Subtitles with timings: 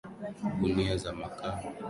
[0.59, 1.59] Gunia za makaa.